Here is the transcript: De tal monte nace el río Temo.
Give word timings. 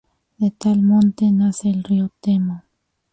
De 0.39 0.49
tal 0.49 0.81
monte 0.81 1.31
nace 1.31 1.69
el 1.69 1.83
río 1.83 2.09
Temo. 2.21 2.63